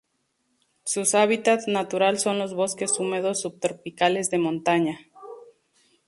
Sus 0.83 1.13
hábitat 1.13 1.67
natural 1.67 2.17
son 2.17 2.39
los 2.39 2.55
bosques 2.55 2.97
húmedos 2.97 3.41
subtropicales 3.41 4.31
de 4.31 4.39
montaña. 4.39 4.99